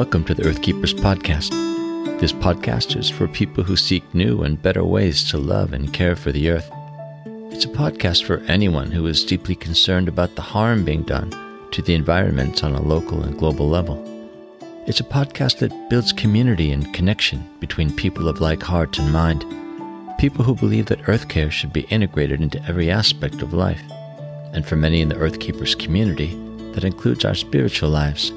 [0.00, 1.50] Welcome to the Earthkeepers Podcast.
[2.20, 6.16] This podcast is for people who seek new and better ways to love and care
[6.16, 6.70] for the earth.
[7.52, 11.30] It's a podcast for anyone who is deeply concerned about the harm being done
[11.72, 14.02] to the environment on a local and global level.
[14.86, 19.44] It's a podcast that builds community and connection between people of like heart and mind,
[20.18, 23.82] people who believe that earth care should be integrated into every aspect of life.
[24.54, 26.36] And for many in the Earthkeepers community,
[26.72, 28.32] that includes our spiritual lives.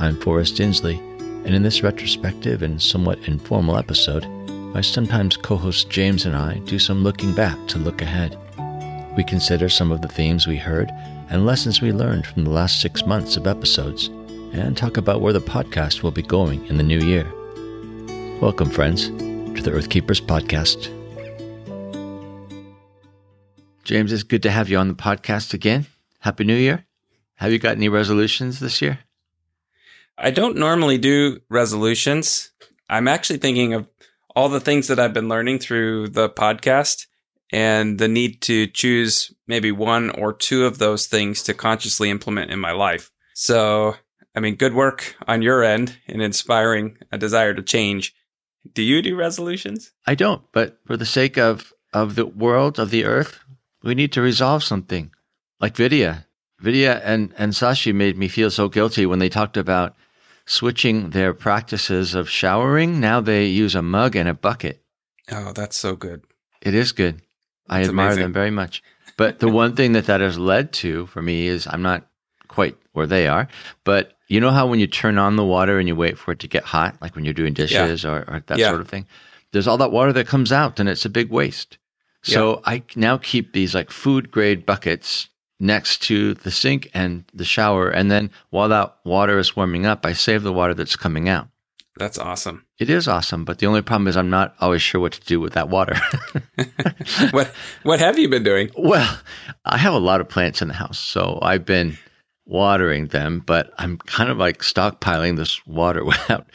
[0.00, 1.00] I'm Forrest Inslee,
[1.44, 4.24] and in this retrospective and somewhat informal episode,
[4.72, 8.38] my sometimes co host James and I do some looking back to look ahead.
[9.16, 10.88] We consider some of the themes we heard
[11.30, 14.06] and lessons we learned from the last six months of episodes,
[14.52, 17.26] and talk about where the podcast will be going in the new year.
[18.40, 20.94] Welcome, friends, to the Earthkeepers Podcast.
[23.82, 25.86] James, it's good to have you on the podcast again.
[26.20, 26.84] Happy New Year.
[27.34, 29.00] Have you got any resolutions this year?
[30.20, 32.50] I don't normally do resolutions.
[32.90, 33.86] I'm actually thinking of
[34.34, 37.06] all the things that I've been learning through the podcast
[37.52, 42.50] and the need to choose maybe one or two of those things to consciously implement
[42.50, 43.12] in my life.
[43.34, 43.94] So,
[44.34, 48.12] I mean, good work on your end in inspiring a desire to change.
[48.72, 49.92] Do you do resolutions?
[50.04, 53.38] I don't, but for the sake of, of the world, of the earth,
[53.84, 55.12] we need to resolve something.
[55.60, 56.26] Like Vidhya.
[56.60, 59.94] Vidhya and, and Sashi made me feel so guilty when they talked about
[60.48, 62.98] switching their practices of showering.
[63.00, 64.82] Now they use a mug and a bucket.
[65.30, 66.24] Oh, that's so good.
[66.62, 67.20] It is good.
[67.68, 68.22] I admire amazing.
[68.22, 68.82] them very much.
[69.18, 72.06] But the one thing that that has led to for me is I'm not
[72.48, 73.46] quite where they are,
[73.84, 76.38] but you know how when you turn on the water and you wait for it
[76.40, 78.68] to get hot, like when you're doing dishes or, or that Yeah.
[78.70, 79.06] sort of thing,
[79.52, 81.78] there's all that water that comes out and it's a big waste.
[82.22, 85.28] So I now keep these like food grade buckets
[85.60, 87.88] next to the sink and the shower.
[87.88, 91.48] And then while that water is warming up, I save the water that's coming out.
[91.96, 92.64] That's awesome.
[92.78, 95.40] It is awesome, but the only problem is I'm not always sure what to do
[95.40, 95.96] with that water.
[97.32, 97.52] what
[97.82, 98.70] what have you been doing?
[98.76, 99.18] Well,
[99.64, 101.98] I have a lot of plants in the house, so I've been
[102.46, 106.46] watering them, but I'm kind of like stockpiling this water without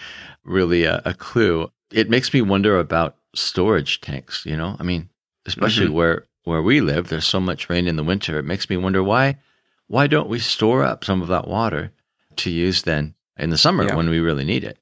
[0.43, 1.69] really a, a clue.
[1.91, 4.75] It makes me wonder about storage tanks, you know?
[4.79, 5.09] I mean,
[5.45, 5.95] especially mm-hmm.
[5.95, 8.37] where where we live, there's so much rain in the winter.
[8.39, 9.37] It makes me wonder why
[9.87, 11.91] why don't we store up some of that water
[12.37, 13.95] to use then in the summer Yeah.
[13.95, 14.77] when we really need it?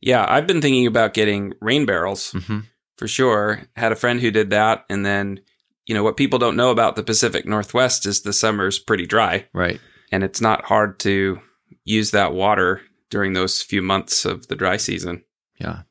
[0.00, 2.60] Yeah, I've been thinking about getting rain barrels hmm
[2.98, 3.62] for sure.
[3.74, 4.84] Had a friend who did that.
[4.88, 5.40] And then,
[5.86, 9.46] you know, what people don't know about the Pacific Northwest is the summer's pretty dry
[9.52, 9.80] Right.
[10.12, 11.40] and it's not hard to
[11.84, 15.24] use that water during those few months of the dry season.
[15.58, 15.82] Yeah.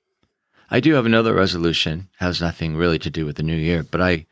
[0.69, 2.07] I do have another resolution.
[2.19, 4.27] Has nothing really to do with the new year, but I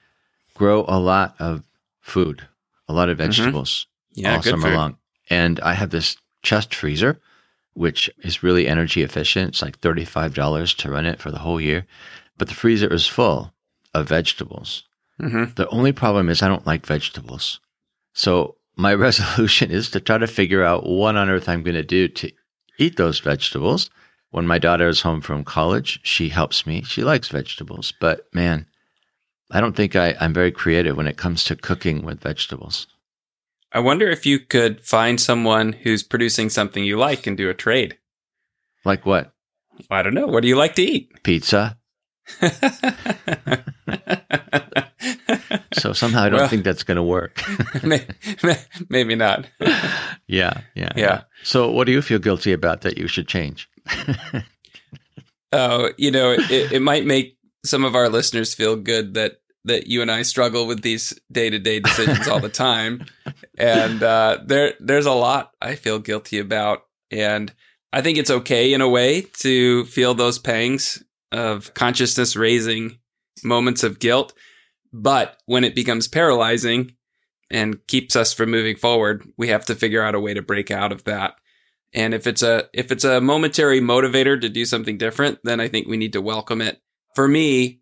[0.60, 1.64] grow a lot of
[2.02, 2.48] food,
[2.88, 4.76] a lot of vegetables Yeah, all summer food.
[4.76, 4.98] long.
[5.30, 7.20] And I have this chest freezer,
[7.74, 9.50] which is really energy efficient.
[9.50, 11.86] It's like $35 to run it for the whole year.
[12.38, 13.54] But the freezer is full
[13.94, 14.84] of vegetables.
[15.20, 17.60] hmm The only problem is I don't like vegetables.
[18.14, 21.84] So my resolution is to try to figure out what on earth I'm going to
[21.84, 22.32] do to
[22.78, 23.90] eat those vegetables.
[24.32, 26.84] When my daughter is home from college, she helps me.
[26.84, 28.66] She likes vegetables, but man,
[29.52, 32.88] I don't think I, I'm very creative when it comes to cooking with vegetables.
[33.72, 37.54] I wonder if you could find someone who's producing something you like and do a
[37.54, 37.98] trade.
[38.86, 39.32] Like what?
[39.90, 40.28] I don't know.
[40.28, 41.12] What do you like to eat?
[41.24, 41.78] Pizza.
[45.74, 47.42] So somehow I don't Well- think that's going to work.
[47.84, 48.06] May-
[48.44, 49.46] may- Maybe not.
[50.28, 51.22] yeah, yeah, Yeah.
[51.44, 53.70] So what do you feel guilty about that you should change?
[55.54, 59.88] Oh, you know, it, it might make some of our listeners feel good that that
[59.88, 63.06] you and I struggle with these day to day decisions all the time,
[63.58, 67.54] and uh, there there's a lot I feel guilty about, and
[67.92, 73.00] I think it's okay in a way to feel those pangs of consciousness raising
[73.44, 74.34] moments of guilt,
[74.92, 76.94] but when it becomes paralyzing
[77.52, 80.72] and keeps us from moving forward, we have to figure out a way to break
[80.72, 81.36] out of that.
[81.94, 85.68] And if it's a if it's a momentary motivator to do something different, then I
[85.68, 86.82] think we need to welcome it.
[87.16, 87.82] For me,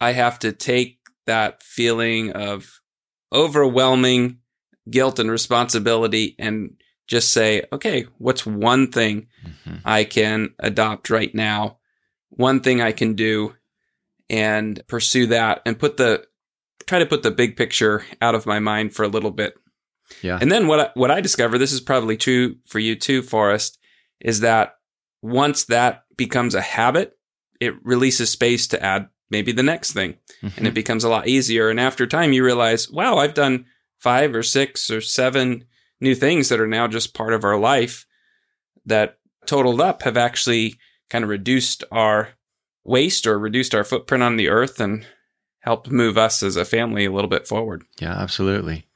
[0.00, 2.80] I have to take that feeling of
[3.32, 4.38] overwhelming
[4.90, 6.74] guilt and responsibility and
[7.06, 9.80] just say, okay, what's one thing Mhm.
[9.84, 11.78] I can adopt right now?
[12.30, 13.54] One thing I can do
[14.30, 16.26] and pursue that and put the
[16.86, 19.54] try to put the big picture out of my mind for a little bit
[20.22, 20.38] Yeah.
[20.40, 23.78] and then what I, what I discover, this is probably true for you too, Forrest,
[24.20, 24.74] is that
[25.20, 27.17] once that becomes a habit,
[27.60, 30.74] it releases space to add maybe the next thing, and it mm-hmm.
[30.74, 31.68] becomes a lot easier.
[31.68, 33.66] And after time, you realize, wow, I've done
[33.98, 35.64] five or six or seven
[36.00, 38.06] new things that are now just part of our life
[38.86, 40.78] that totaled up, have actually
[41.10, 42.30] kind of reduced our
[42.84, 45.06] waste or reduced our footprint on the earth and
[45.60, 47.82] helped move us as a family a little bit forward.
[48.00, 48.86] Yeah, absolutely.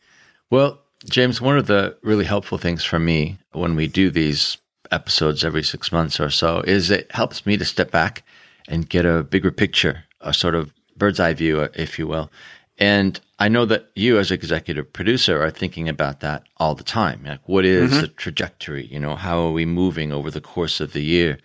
[0.51, 4.59] Well, James, one of the really helpful things for me when we do these
[4.91, 8.23] episodes every six months or so is it helps me to step back
[8.69, 12.31] and get a bigger picture, a sort of bird's eye view, if you will.
[12.79, 17.23] And I know that you, as executive producer, are thinking about that all the time.
[17.25, 18.01] Like, what is mm-hmm.
[18.01, 18.87] the trajectory?
[18.87, 21.39] You know, how are we moving over the course of the year?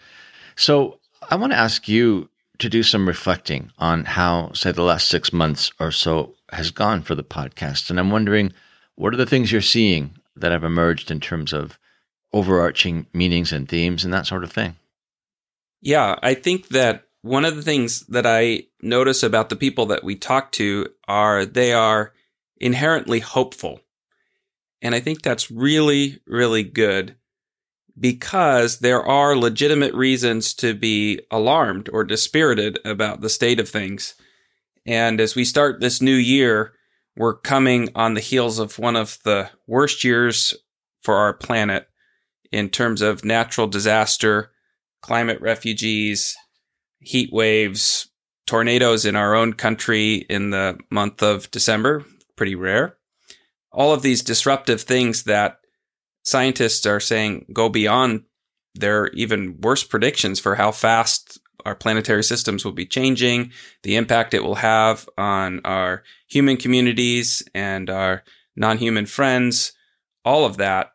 [0.55, 0.99] So,
[1.29, 2.29] I want to ask you
[2.59, 7.01] to do some reflecting on how, say, the last six months or so has gone
[7.01, 7.89] for the podcast.
[7.89, 8.53] And I'm wondering,
[8.95, 11.77] what are the things you're seeing that have emerged in terms of
[12.33, 14.75] overarching meanings and themes and that sort of thing?
[15.81, 20.03] Yeah, I think that one of the things that I notice about the people that
[20.03, 22.13] we talk to are they are
[22.57, 23.81] inherently hopeful.
[24.81, 27.15] And I think that's really, really good
[27.99, 34.15] because there are legitimate reasons to be alarmed or dispirited about the state of things.
[34.85, 36.73] And as we start this new year,
[37.15, 40.53] we're coming on the heels of one of the worst years
[41.01, 41.87] for our planet
[42.51, 44.51] in terms of natural disaster,
[45.01, 46.35] climate refugees,
[46.99, 48.09] heat waves,
[48.45, 52.05] tornadoes in our own country in the month of December,
[52.35, 52.97] pretty rare.
[53.71, 55.59] All of these disruptive things that
[56.23, 58.23] scientists are saying go beyond
[58.75, 63.51] their even worse predictions for how fast our planetary systems will be changing,
[63.83, 68.23] the impact it will have on our human communities and our
[68.55, 69.73] non human friends,
[70.23, 70.91] all of that.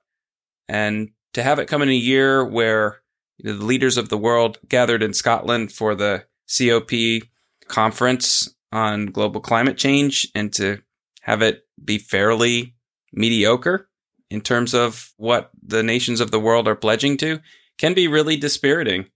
[0.69, 3.02] And to have it come in a year where
[3.43, 7.29] the leaders of the world gathered in Scotland for the COP
[7.67, 10.79] conference on global climate change and to
[11.23, 12.75] have it be fairly
[13.13, 13.89] mediocre
[14.31, 17.41] in terms of what the nations of the world are pledging to
[17.79, 19.07] can be really dispiriting.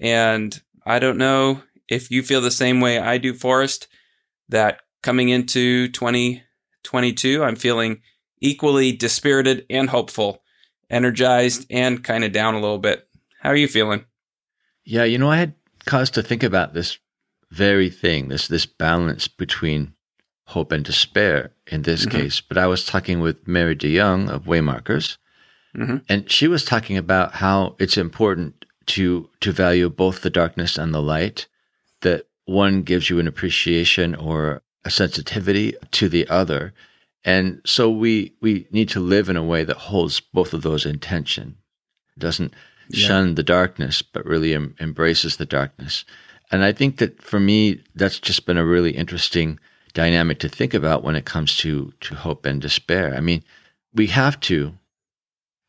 [0.00, 3.88] And I don't know if you feel the same way I do, Forrest,
[4.48, 8.00] that coming into 2022, I'm feeling
[8.40, 10.42] equally dispirited and hopeful,
[10.90, 13.05] energized and kind of down a little bit.
[13.46, 14.04] How are you feeling?
[14.84, 15.54] Yeah, you know, I had
[15.84, 16.98] cause to think about this
[17.52, 19.94] very thing, this this balance between
[20.46, 22.18] hope and despair in this mm-hmm.
[22.18, 22.40] case.
[22.40, 25.16] But I was talking with Mary Dejong of Waymarkers,
[25.76, 25.98] mm-hmm.
[26.08, 30.92] and she was talking about how it's important to to value both the darkness and
[30.92, 31.46] the light.
[32.00, 36.74] That one gives you an appreciation or a sensitivity to the other.
[37.24, 40.84] And so we we need to live in a way that holds both of those
[40.84, 41.58] in tension.
[42.18, 42.52] Doesn't
[42.92, 46.04] shun the darkness, but really em- embraces the darkness.
[46.50, 49.58] And I think that for me, that's just been a really interesting
[49.94, 53.14] dynamic to think about when it comes to to hope and despair.
[53.14, 53.42] I mean,
[53.94, 54.74] we have to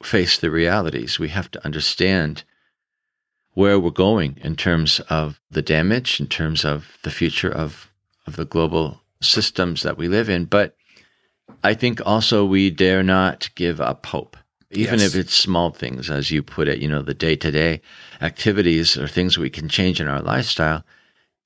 [0.03, 1.17] face the realities.
[1.17, 2.43] We have to understand
[3.53, 7.89] where we're going in terms of the damage, in terms of the future of
[8.27, 10.45] of the global systems that we live in.
[10.45, 10.75] But
[11.63, 14.37] I think also we dare not give up hope.
[14.71, 15.15] Even yes.
[15.15, 17.81] if it's small things, as you put it, you know, the day to day
[18.21, 20.83] activities or things we can change in our lifestyle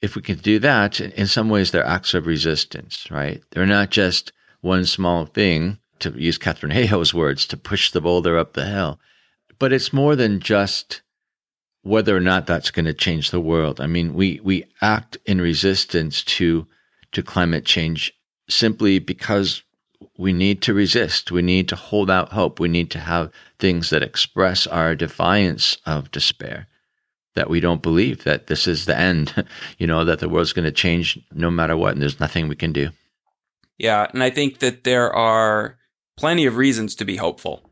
[0.02, 3.42] if we can do that, in some ways they're acts of resistance, right?
[3.52, 8.38] They're not just one small thing, to use Katherine Hayhoe's words, to push the boulder
[8.38, 9.00] up the hill.
[9.60, 11.04] But it's more than just
[11.84, 13.80] whether or not that's going to change the world.
[13.80, 16.68] I mean, we, we act in resistance to,
[17.12, 18.12] to climate change
[18.50, 19.62] simply because
[20.22, 21.32] we need to resist.
[21.32, 22.60] We need to hold out hope.
[22.60, 26.68] We need to have things that express our defiance of despair
[27.34, 29.48] that we don't believe that this is the end,
[29.80, 32.56] you know, that the world's going to change no matter what, and there's nothing we
[32.56, 32.90] can do.
[33.80, 34.06] Yeah.
[34.14, 35.80] And I think that there are
[36.18, 37.72] plenty of reasons to be hopeful.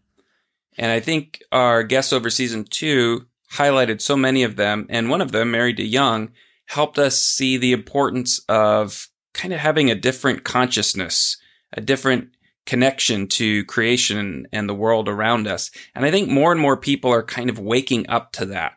[0.75, 4.87] And I think our guests over season two highlighted so many of them.
[4.89, 6.31] And one of them, Mary Dejong,
[6.65, 11.37] helped us see the importance of kind of having a different consciousness,
[11.73, 12.29] a different
[12.69, 15.71] connection to creation and the world around us.
[15.95, 18.73] And I think more and more people are kind of waking up to that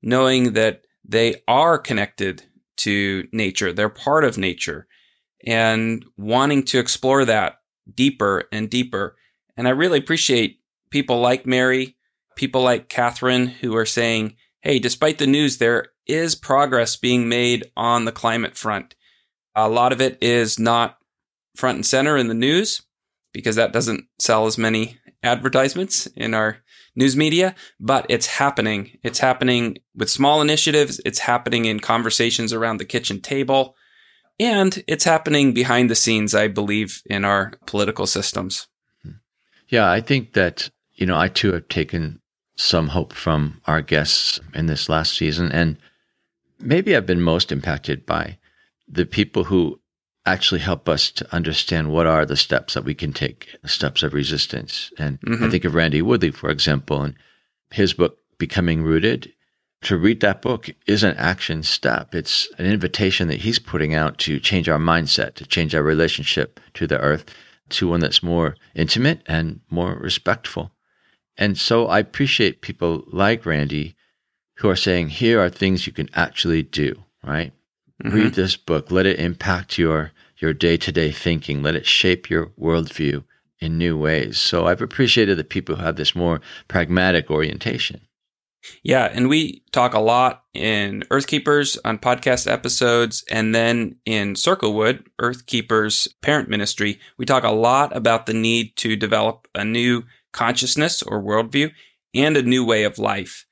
[0.00, 2.44] knowing that they are connected
[2.78, 4.86] to nature, they're part of nature,
[5.46, 7.56] and wanting to explore that
[7.94, 9.16] deeper and deeper.
[9.54, 11.94] And I really appreciate people like Mary,
[12.36, 17.70] people like Katherine, who are saying, hey, despite the news, there is progress being made
[17.76, 18.94] on the climate front.
[19.54, 20.96] A lot of it is not
[21.54, 22.85] front and center in the news
[23.36, 26.56] because that doesn't sell as many advertisements in our
[26.94, 28.98] news media, but it's happening.
[29.02, 31.02] It's happening with small initiatives.
[31.04, 33.76] It's happening in conversations around the kitchen table.
[34.40, 38.68] And it's happening behind the scenes, I believe, in our political systems.
[39.68, 42.20] Yeah, I think that, you know, I too have taken
[42.56, 45.52] some hope from our guests in this last season.
[45.52, 45.76] And
[46.58, 48.38] maybe I've been most impacted by
[48.88, 49.78] the people who
[50.26, 54.12] actually help us to understand what are the steps that we can take, steps of
[54.12, 54.90] resistance.
[54.98, 55.44] And mm-hmm.
[55.44, 57.14] I think of Randy Woodley, for example, and
[57.70, 59.32] his book, Becoming Rooted.
[59.82, 62.14] To read that book is an action step.
[62.14, 66.58] It's an invitation that he's putting out to change our mindset, to change our relationship
[66.74, 67.24] to the earth
[67.68, 70.72] to one that's more intimate and more respectful.
[71.36, 73.94] And so I appreciate people like Randy
[74.56, 77.52] who are saying, here are things you can actually do, right?
[78.02, 78.16] Mm-hmm.
[78.16, 78.90] Read this book.
[78.90, 81.62] Let it impact your your day to day thinking.
[81.62, 83.24] Let it shape your worldview
[83.60, 84.38] in new ways.
[84.38, 88.00] So I've appreciated the people who have this more pragmatic orientation.
[88.82, 95.06] Yeah, and we talk a lot in Earthkeepers on podcast episodes, and then in Circlewood,
[95.20, 100.02] Earthkeepers parent ministry, we talk a lot about the need to develop a new
[100.32, 101.70] consciousness or worldview
[102.14, 103.46] and a new way of life.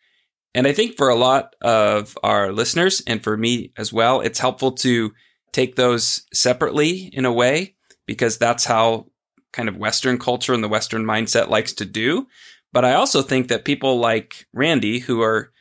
[0.55, 4.39] And I think for a lot of our listeners and for me as well, it's
[4.39, 5.13] helpful to
[5.55, 9.07] take those separately in a way because that's how
[9.53, 12.27] kind of Western culture and the Western mindset likes to do.
[12.73, 15.53] But I also think that people like Randy, who are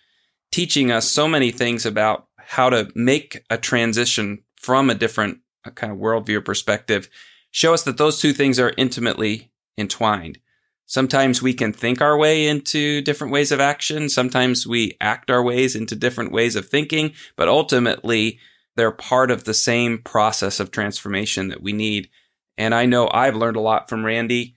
[0.51, 5.39] teaching us so many things about how to make a transition from a different
[5.75, 7.07] kind of worldview perspective,
[7.51, 10.39] show us that those two things are intimately entwined.
[10.88, 14.09] Sometimes we can think our way into different ways of action.
[14.09, 18.39] Sometimes we act our ways into different ways of thinking, but ultimately
[18.75, 22.10] they're part of the same process of transformation that we need.
[22.58, 24.56] And I know I've learned a lot from Randy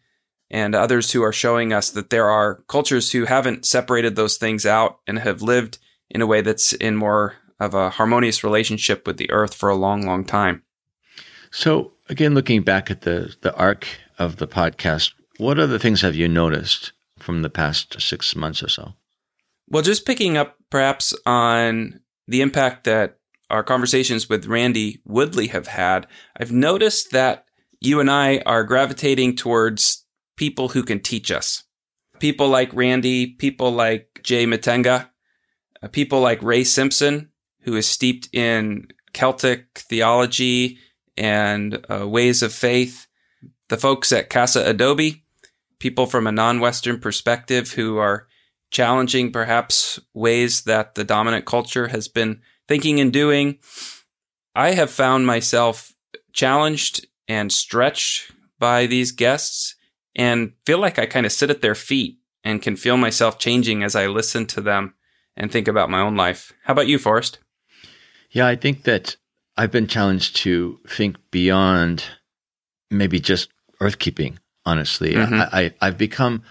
[0.50, 4.64] and others who are showing us that there are cultures who haven't separated those things
[4.64, 9.16] out and have lived in a way that's in more of a harmonious relationship with
[9.16, 10.62] the earth for a long, long time.
[11.50, 13.86] So, again, looking back at the, the arc
[14.18, 18.68] of the podcast, what other things have you noticed from the past six months or
[18.68, 18.94] so?
[19.68, 23.18] Well, just picking up perhaps on the impact that
[23.50, 26.06] our conversations with Randy Woodley have had,
[26.38, 27.46] I've noticed that
[27.80, 30.04] you and I are gravitating towards
[30.36, 31.64] people who can teach us.
[32.18, 35.10] People like Randy, people like Jay Matenga,
[35.82, 40.78] uh, people like Ray Simpson, who is steeped in Celtic theology
[41.16, 43.06] and uh, ways of faith.
[43.68, 45.24] The folks at Casa Adobe,
[45.78, 48.26] people from a non Western perspective who are
[48.70, 53.58] challenging perhaps ways that the dominant culture has been thinking and doing.
[54.54, 55.92] I have found myself
[56.32, 59.74] challenged and stretched by these guests
[60.14, 63.82] and feel like I kind of sit at their feet and can feel myself changing
[63.82, 64.94] as I listen to them
[65.36, 66.52] and think about my own life.
[66.64, 67.38] How about you, Forrest?
[68.30, 69.16] Yeah, I think that
[69.56, 72.04] I've been challenged to think beyond
[72.90, 75.14] maybe just earthkeeping, honestly.
[75.14, 75.54] Mm-hmm.
[75.54, 76.42] I, I, have become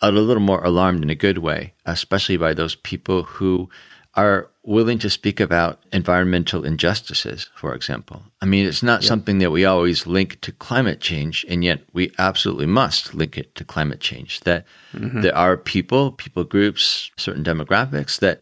[0.00, 3.68] a little more alarmed in a good way, especially by those people who
[4.14, 8.22] are willing to speak about environmental injustices, for example.
[8.40, 12.12] I mean, it's not something that we always link to climate change, and yet we
[12.18, 14.40] absolutely must link it to climate change.
[14.40, 15.22] That mm-hmm.
[15.22, 18.40] there are people, people groups, certain demographics that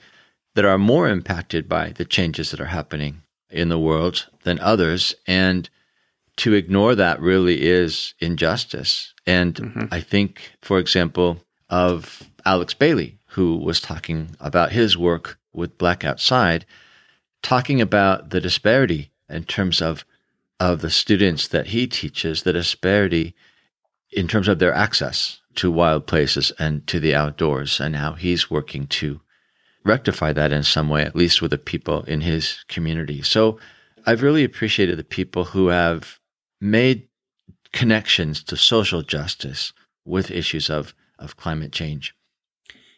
[0.56, 5.14] that are more impacted by the changes that are happening in the world than others,
[5.26, 5.70] and
[6.36, 9.14] to ignore that really is injustice.
[9.26, 9.84] And mm-hmm.
[9.92, 16.04] I think, for example, of Alex Bailey, who was talking about his work with Black
[16.04, 16.66] Outside,
[17.42, 20.04] talking about the disparity in terms of
[20.58, 23.34] of the students that he teaches, the disparity
[24.12, 28.50] in terms of their access to wild places and to the outdoors, and how he's
[28.50, 29.20] working to
[29.84, 33.22] rectify that in some way, at least with the people in his community.
[33.22, 33.58] So
[34.04, 36.18] I've really appreciated the people who have
[36.60, 37.08] made
[37.72, 39.72] connections to social justice
[40.04, 42.14] with issues of, of climate change.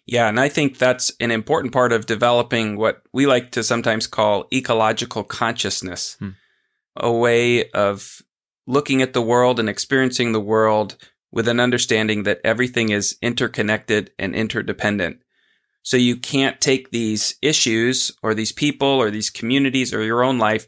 [0.06, 4.06] Yeah, and I think that's an important part of developing what we like to sometimes
[4.06, 6.30] call ecological consciousness, hmm.
[6.97, 8.21] a way of
[8.66, 10.97] looking at the world and experiencing the world
[11.30, 15.18] with an understanding that everything is interconnected and interdependent.
[15.82, 20.38] So you can't take these issues or these people or these communities or your own
[20.38, 20.66] life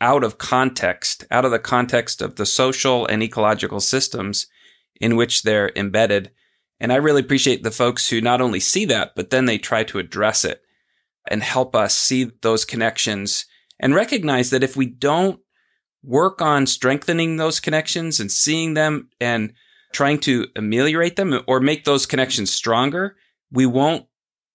[0.00, 4.46] out of context, out of the context of the social and ecological systems
[5.00, 6.30] in which they're embedded
[6.80, 9.84] and I really appreciate the folks who not only see that, but then they try
[9.84, 10.60] to address it
[11.28, 13.46] and help us see those connections
[13.80, 15.40] and recognize that if we don't
[16.02, 19.52] work on strengthening those connections and seeing them and
[19.92, 23.16] trying to ameliorate them or make those connections stronger,
[23.50, 24.06] we won't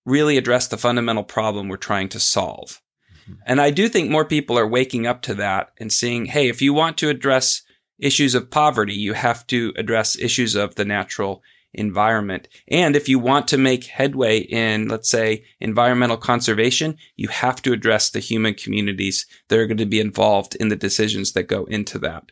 [0.05, 2.81] really address the fundamental problem we're trying to solve.
[3.23, 3.33] Mm-hmm.
[3.45, 6.61] And I do think more people are waking up to that and seeing, hey, if
[6.61, 7.63] you want to address
[7.97, 11.41] issues of poverty, you have to address issues of the natural
[11.73, 12.47] environment.
[12.67, 17.73] And if you want to make headway in, let's say, environmental conservation, you have to
[17.73, 21.65] address the human communities that are going to be involved in the decisions that go
[21.65, 22.31] into that.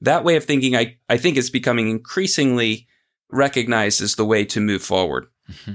[0.00, 2.88] That way of thinking, I, I think is becoming increasingly
[3.30, 5.26] recognized as the way to move forward.
[5.50, 5.74] Mm-hmm.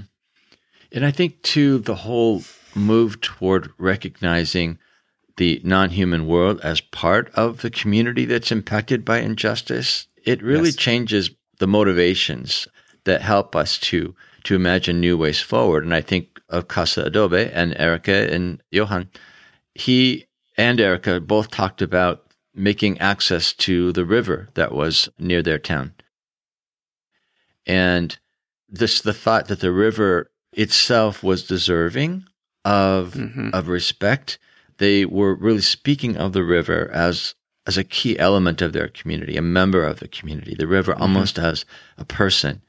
[0.92, 2.42] And I think too, the whole
[2.74, 4.78] move toward recognizing
[5.38, 10.76] the non-human world as part of the community that's impacted by injustice, it really yes.
[10.76, 12.68] changes the motivations
[13.08, 15.82] that help us to to imagine new ways forward.
[15.84, 19.10] And I think of Casa Adobe and Erika and Johann.
[19.74, 22.24] He and Erika both talked about
[22.54, 25.94] making access to the river that was near their town.
[27.66, 28.18] And
[28.68, 32.24] this the thought that the river itself was deserving
[32.64, 33.50] of mm-hmm.
[33.52, 34.38] of respect.
[34.78, 37.34] They were really speaking of the river as
[37.66, 41.02] as a key element of their community, a member of the community, the river mm-hmm.
[41.02, 41.64] almost as
[41.98, 42.62] a person.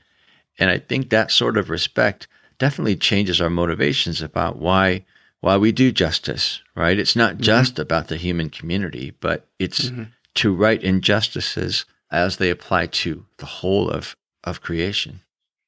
[0.60, 5.06] And I think that sort of respect definitely changes our motivations about why
[5.42, 7.00] why we do justice, right?
[7.00, 7.44] It's not mm-hmm.
[7.44, 10.04] just about the human community, but it's mm-hmm.
[10.36, 15.22] to right injustices as they apply to the whole of, of creation.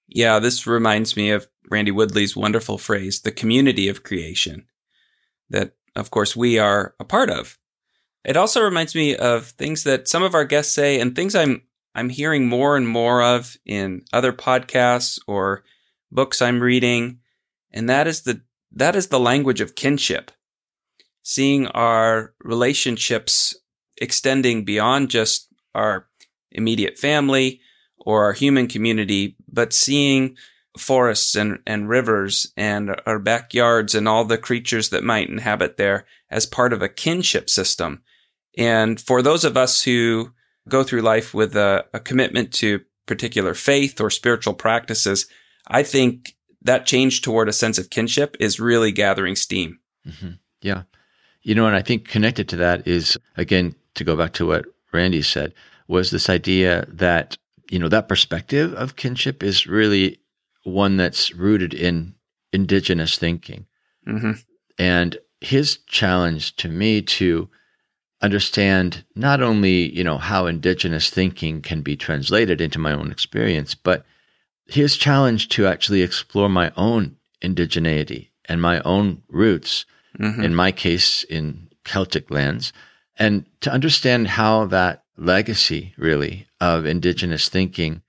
[0.07, 4.65] Yeah, this reminds me of Randy Woodley's wonderful phrase, the community of creation,
[5.50, 7.57] that of course we are a part of.
[8.25, 11.63] It also reminds me of things that some of our guests say and things I'm
[11.93, 15.63] I'm hearing more and more of in other podcasts or
[16.12, 17.19] books I'm reading,
[17.71, 18.41] and that is the
[18.74, 20.31] that is the language of kinship.
[21.24, 23.55] Seeing our relationships
[23.98, 26.07] extending beyond just our
[26.51, 27.62] immediate family
[27.98, 30.36] or our human community, but seeing
[30.77, 36.06] forests and, and rivers and our backyards and all the creatures that might inhabit there
[36.30, 38.01] as part of a kinship system.
[38.58, 40.32] And for those of us who
[40.67, 45.28] go through life with a, a commitment to particular faith or spiritual practices,
[45.67, 49.80] I think that change toward a sense of kinship is really gathering steam.
[50.08, 50.32] Mm-hmm.
[50.62, 50.84] Yeah.
[51.41, 54.65] You know, and I think connected to that is, again, to go back to what
[54.93, 55.54] Randy said,
[55.88, 57.38] was this idea that,
[57.69, 60.19] you know, that perspective of kinship is really
[60.63, 62.13] one that's rooted in
[62.54, 63.65] indigenous thinking.
[64.08, 64.32] Mm-hmm.
[64.78, 67.50] And his challenge to me to
[68.21, 73.75] understand not only, you know, how indigenous thinking can be translated into my own experience,
[73.75, 74.05] but
[74.67, 79.86] his challenge to actually explore my own indigeneity and my own roots,
[80.19, 80.43] mm-hmm.
[80.43, 82.71] in my case, in Celtic lands,
[83.17, 88.01] and to understand how that legacy really of indigenous thinking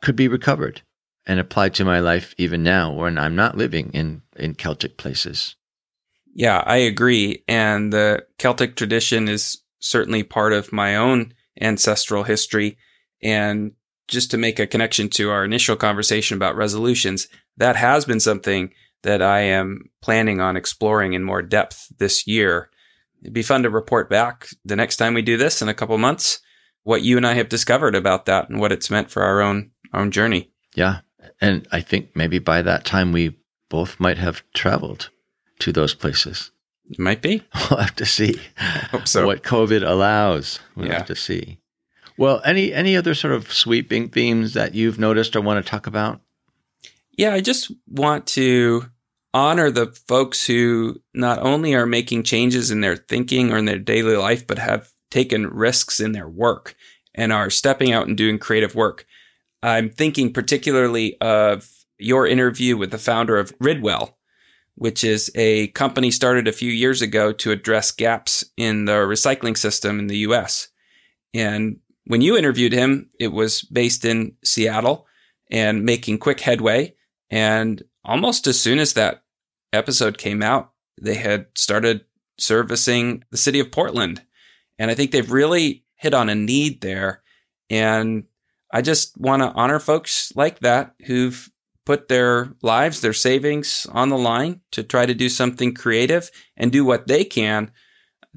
[0.00, 0.82] could be recovered
[1.26, 5.56] and applied to my life even now when I'm not living in, in Celtic places.
[6.34, 7.44] Yeah, I agree.
[7.48, 12.76] And the Celtic tradition is certainly part of my own ancestral history.
[13.22, 13.72] And
[14.08, 18.72] just to make a connection to our initial conversation about resolutions, that has been something
[19.02, 22.70] that I am planning on exploring in more depth this year.
[23.22, 25.96] It'd be fun to report back the next time we do this in a couple
[25.98, 26.40] months
[26.84, 29.70] what you and I have discovered about that and what it's meant for our own
[29.92, 30.52] our own journey.
[30.74, 31.00] Yeah,
[31.40, 33.36] and I think maybe by that time we
[33.68, 35.10] both might have traveled
[35.60, 36.50] to those places.
[36.90, 37.42] It might be.
[37.70, 38.38] We'll have to see.
[38.90, 39.26] Hope so.
[39.26, 40.60] What COVID allows.
[40.76, 40.98] We'll yeah.
[40.98, 41.58] have to see.
[42.16, 45.86] Well, any any other sort of sweeping themes that you've noticed or want to talk
[45.86, 46.20] about?
[47.16, 48.90] Yeah, I just want to
[49.32, 53.78] honor the folks who not only are making changes in their thinking or in their
[53.78, 56.76] daily life, but have taken risks in their work
[57.14, 59.06] and are stepping out and doing creative work.
[59.62, 64.14] I'm thinking particularly of your interview with the founder of Ridwell,
[64.76, 69.56] which is a company started a few years ago to address gaps in the recycling
[69.56, 70.68] system in the US.
[71.32, 75.06] And when you interviewed him, it was based in Seattle
[75.50, 76.94] and making quick headway.
[77.30, 79.22] And almost as soon as that
[79.72, 82.04] episode came out, they had started
[82.38, 84.22] servicing the city of Portland.
[84.78, 87.22] And I think they've really hit on a need there.
[87.70, 88.24] And
[88.72, 91.48] I just want to honor folks like that who've
[91.84, 96.72] put their lives, their savings on the line to try to do something creative and
[96.72, 97.70] do what they can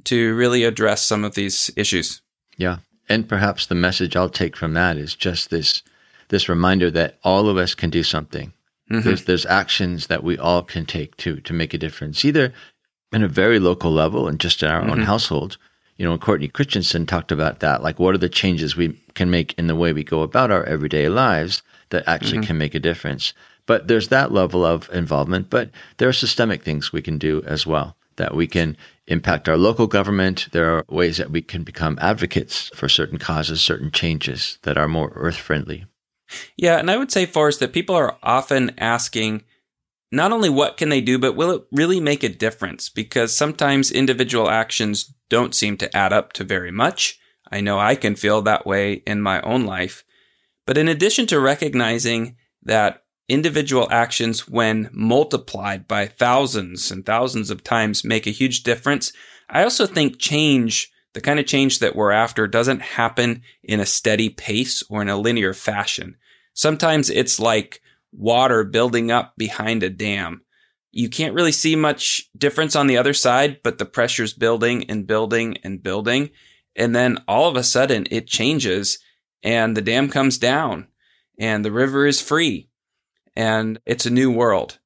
[0.03, 2.21] to really address some of these issues.
[2.57, 2.77] Yeah.
[3.09, 5.81] And perhaps the message I'll take from that is just this
[6.29, 8.51] this reminder that all of us can do something.
[8.91, 9.01] Mm-hmm.
[9.01, 12.53] There's there's actions that we all can take to to make a difference, either
[13.13, 14.91] in a very local level and just in our mm-hmm.
[14.91, 15.57] own household,
[15.97, 17.81] you know, Courtney Christenson talked about that.
[17.81, 20.63] Like, what are the changes we can make in the way we go about our
[20.65, 22.47] everyday lives that actually mm-hmm.
[22.47, 23.33] can make a difference?
[23.65, 27.67] But there's that level of involvement, but there are systemic things we can do as
[27.67, 28.75] well that we can
[29.07, 30.47] impact our local government.
[30.51, 34.87] There are ways that we can become advocates for certain causes, certain changes that are
[34.87, 35.85] more earth friendly.
[36.57, 39.43] Yeah, and I would say, Forrest, that people are often asking
[40.11, 42.89] not only what can they do, but will it really make a difference?
[42.89, 47.19] Because sometimes individual actions don't seem to add up to very much.
[47.51, 50.03] I know I can feel that way in my own life.
[50.67, 57.63] But in addition to recognizing that individual actions, when multiplied by thousands and thousands of
[57.63, 59.13] times, make a huge difference,
[59.49, 63.85] I also think change, the kind of change that we're after, doesn't happen in a
[63.85, 66.17] steady pace or in a linear fashion.
[66.53, 70.41] Sometimes it's like water building up behind a dam.
[70.91, 75.07] You can't really see much difference on the other side, but the pressure's building and
[75.07, 76.31] building and building.
[76.75, 78.99] And then all of a sudden it changes
[79.43, 80.87] and the dam comes down
[81.39, 82.69] and the river is free
[83.35, 84.79] and it's a new world.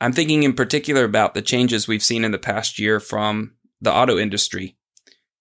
[0.00, 3.92] I'm thinking in particular about the changes we've seen in the past year from the
[3.92, 4.76] auto industry,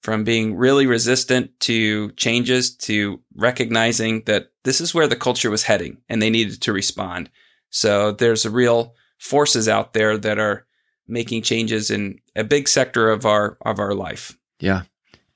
[0.01, 5.63] from being really resistant to changes to recognizing that this is where the culture was
[5.63, 7.29] heading and they needed to respond.
[7.69, 10.65] So there's a real forces out there that are
[11.07, 14.37] making changes in a big sector of our of our life.
[14.59, 14.83] Yeah.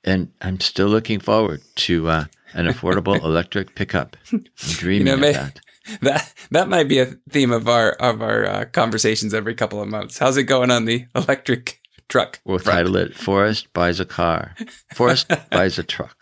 [0.04, 4.16] And I'm still looking forward to uh, an affordable electric pickup.
[4.32, 5.60] I'm dreaming you know, of that.
[6.00, 9.88] That that might be a theme of our of our uh, conversations every couple of
[9.88, 10.16] months.
[10.16, 12.38] How's it going on the electric truck?
[12.44, 12.76] We'll front?
[12.76, 14.54] title it "Forrest buys a car."
[14.94, 16.16] Forrest buys a truck.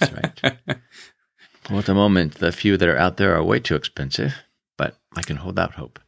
[0.00, 0.56] That's right.
[1.70, 4.34] well, at the moment, the few that are out there are way too expensive,
[4.76, 6.00] but I can hold out hope.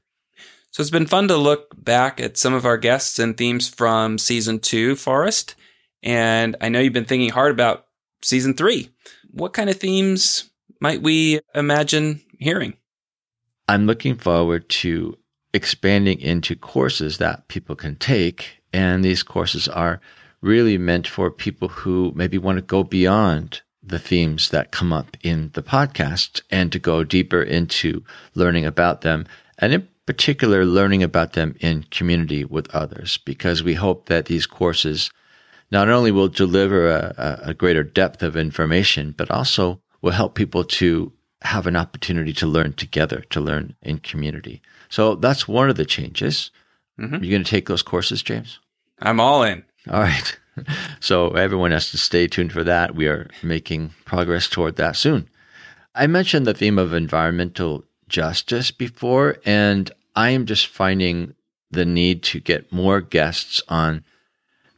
[0.72, 4.18] So it's been fun to look back at some of our guests and themes from
[4.18, 5.56] season two, Forrest.
[6.02, 7.86] And I know you've been thinking hard about
[8.22, 8.90] season three.
[9.32, 12.74] What kind of themes might we imagine hearing?
[13.68, 15.16] I'm looking forward to
[15.52, 18.62] expanding into courses that people can take.
[18.72, 20.00] And these courses are
[20.40, 25.16] really meant for people who maybe want to go beyond the themes that come up
[25.22, 29.26] in the podcast and to go deeper into learning about them.
[29.58, 34.46] And in particular, learning about them in community with others, because we hope that these
[34.46, 35.10] courses
[35.70, 40.64] not only will deliver a, a greater depth of information, but also will help people
[40.64, 44.60] to have an opportunity to learn together, to learn in community.
[44.88, 46.50] So that's one of the changes.
[46.98, 47.22] Mm-hmm.
[47.22, 48.58] You're going to take those courses, James?
[49.00, 49.64] I'm all in.
[49.90, 50.36] All right.
[51.00, 52.94] So everyone has to stay tuned for that.
[52.94, 55.30] We are making progress toward that soon.
[55.94, 61.34] I mentioned the theme of environmental justice before, and I am just finding
[61.70, 64.04] the need to get more guests on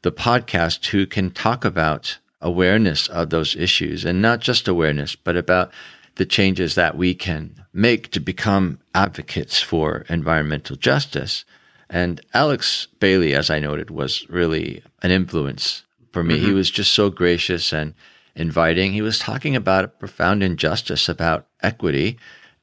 [0.03, 5.37] the podcast who can talk about awareness of those issues and not just awareness, but
[5.37, 5.71] about
[6.17, 11.45] the changes that we can make to become advocates for environmental justice.
[11.89, 16.37] And Alex Bailey, as I noted, was really an influence for me.
[16.37, 16.47] Mm-hmm.
[16.47, 17.95] He was just so gracious and
[18.35, 18.93] inviting.
[18.93, 22.19] He was talking about a profound injustice about equity,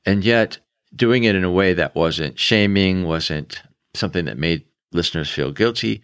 [0.06, 0.60] and yet
[0.96, 3.62] doing it in a way that wasn't shaming, wasn't
[3.94, 6.02] something that made listeners feel guilty,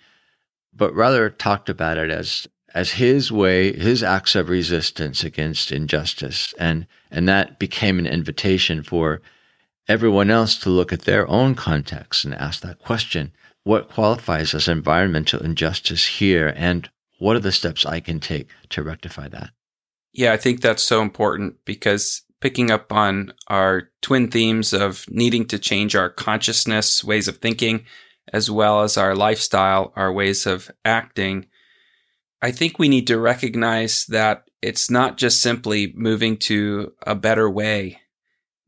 [0.75, 6.53] but rather talked about it as as his way, his acts of resistance against injustice.
[6.59, 9.21] And, and that became an invitation for
[9.87, 13.31] everyone else to look at their own context and ask that question.
[13.63, 16.53] What qualifies as environmental injustice here?
[16.57, 19.51] And what are the steps I can take to rectify that?
[20.11, 25.45] Yeah, I think that's so important because picking up on our twin themes of needing
[25.47, 27.85] to change our consciousness, ways of thinking,
[28.33, 31.47] as well as our lifestyle, our ways of acting,
[32.41, 37.49] I think we need to recognize that it's not just simply moving to a better
[37.49, 38.01] way,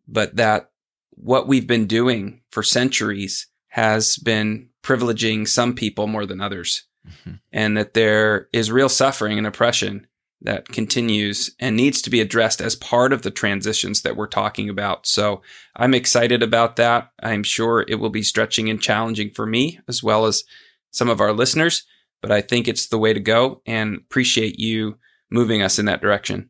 [0.08, 0.72] but that
[1.12, 6.86] what we've been doing for centuries has been privileging some people more than others.
[7.08, 7.36] Mm-hmm.
[7.52, 10.08] And that there is real suffering and oppression
[10.42, 14.70] that continues and needs to be addressed as part of the transitions that we're talking
[14.70, 15.08] about.
[15.08, 15.42] So
[15.76, 17.10] I'm excited about that.
[17.24, 20.44] I'm sure it will be stretching and challenging for me as well as
[20.92, 21.86] some of our listeners
[22.22, 24.98] but I think it's the way to go and appreciate you
[25.30, 26.50] moving us in that direction.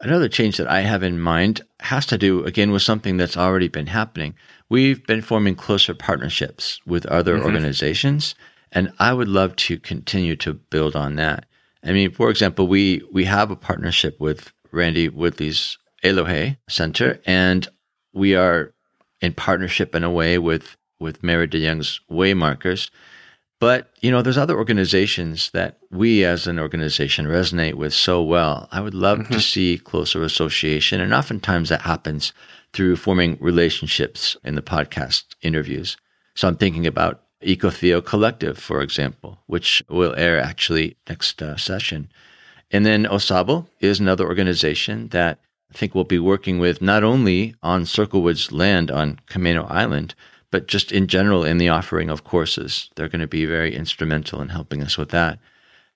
[0.00, 3.68] Another change that I have in mind has to do again with something that's already
[3.68, 4.34] been happening.
[4.68, 7.46] We've been forming closer partnerships with other mm-hmm.
[7.46, 8.34] organizations,
[8.70, 11.45] and I would love to continue to build on that.
[11.86, 17.66] I mean, for example, we we have a partnership with Randy Woodley's Eloheh Center, and
[18.12, 18.74] we are
[19.20, 22.90] in partnership in a way with with Mary Dejong's Waymarkers.
[23.58, 28.68] But, you know, there's other organizations that we as an organization resonate with so well.
[28.70, 29.32] I would love mm-hmm.
[29.32, 31.00] to see closer association.
[31.00, 32.34] And oftentimes that happens
[32.74, 35.96] through forming relationships in the podcast interviews.
[36.34, 42.08] So I'm thinking about EcoTheo Collective, for example, which will air actually next uh, session.
[42.70, 45.38] And then Osabo is another organization that
[45.70, 50.14] I think we'll be working with not only on Circlewood's land on Camano Island,
[50.50, 52.90] but just in general in the offering of courses.
[52.94, 55.38] They're going to be very instrumental in helping us with that.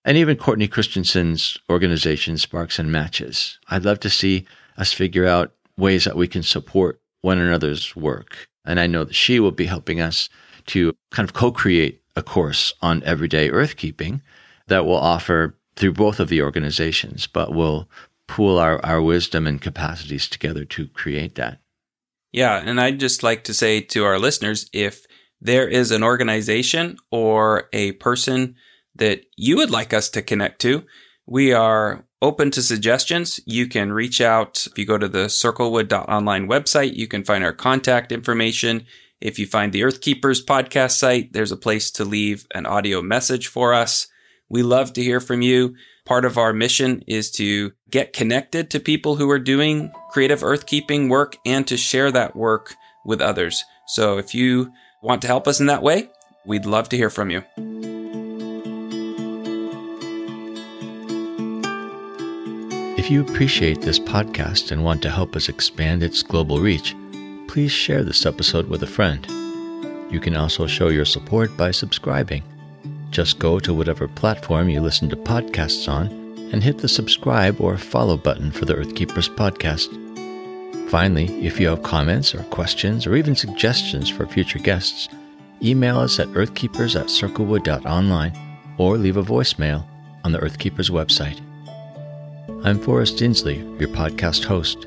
[0.05, 3.59] And even Courtney Christenson's organization, Sparks and Matches.
[3.69, 8.49] I'd love to see us figure out ways that we can support one another's work.
[8.65, 10.29] And I know that she will be helping us
[10.71, 14.21] to kind of co create a course on everyday earthkeeping
[14.67, 17.89] that will offer through both of the organizations, but will
[18.27, 21.61] pool our, our wisdom and capacities together to create that.
[22.33, 22.63] Yeah.
[22.65, 25.07] And I'd just like to say to our listeners if
[25.41, 28.55] there is an organization or a person
[28.95, 30.85] that you would like us to connect to,
[31.27, 33.41] we are open to suggestions.
[33.47, 34.67] You can reach out.
[34.67, 38.87] If you go to the circlewood.online website, you can find our contact information.
[39.21, 43.49] If you find the Earthkeepers podcast site, there's a place to leave an audio message
[43.49, 44.07] for us.
[44.49, 45.75] We love to hear from you.
[46.07, 51.11] Part of our mission is to get connected to people who are doing creative earthkeeping
[51.11, 53.63] work and to share that work with others.
[53.87, 56.09] So if you want to help us in that way,
[56.47, 57.45] we'd love to hear from you.
[62.97, 66.95] If you appreciate this podcast and want to help us expand its global reach,
[67.51, 69.27] please share this episode with a friend.
[70.09, 72.45] You can also show your support by subscribing.
[73.11, 76.07] Just go to whatever platform you listen to podcasts on
[76.53, 79.89] and hit the subscribe or follow button for the Earthkeepers podcast.
[80.91, 85.09] Finally, if you have comments or questions or even suggestions for future guests,
[85.61, 88.33] email us at earthkeepers at circlewood.online
[88.79, 89.85] or leave a voicemail
[90.23, 91.41] on the Earthkeepers website.
[92.65, 94.87] I'm Forrest Inslee, your podcast host.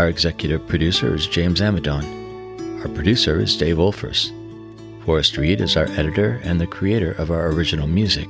[0.00, 2.80] Our executive producer is James Amadon.
[2.80, 4.32] Our producer is Dave Wolfers.
[5.04, 8.26] Forrest Reed is our editor and the creator of our original music.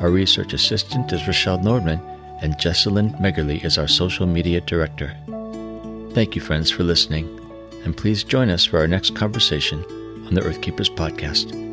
[0.00, 2.00] Our research assistant is Rochelle Nordman,
[2.42, 5.16] and Jessalyn Megerly is our social media director.
[6.12, 7.26] Thank you, friends, for listening,
[7.82, 9.82] and please join us for our next conversation
[10.28, 11.63] on the Earthkeepers podcast.